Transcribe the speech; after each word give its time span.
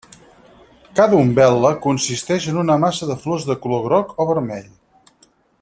Cada 0.99 1.19
umbel·la 1.25 1.73
consisteix 1.83 2.49
en 2.53 2.59
una 2.63 2.79
massa 2.87 3.13
de 3.13 3.21
flors 3.27 3.49
de 3.53 3.59
color 3.67 3.87
groc 3.89 4.19
o 4.25 4.31
vermell. 4.35 4.71